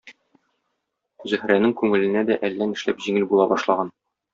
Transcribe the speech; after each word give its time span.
Зөһрәнең 1.35 1.77
күңеленә 1.85 2.27
дә 2.33 2.41
әллә 2.51 2.73
нишләп 2.75 3.09
җиңел 3.09 3.33
була 3.33 3.51
башлаган. 3.57 3.99